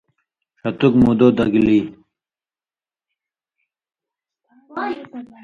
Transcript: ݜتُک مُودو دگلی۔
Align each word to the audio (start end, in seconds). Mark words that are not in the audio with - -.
ݜتُک 0.59 0.93
مُودو 1.03 1.27
دگلی۔ 1.37 1.79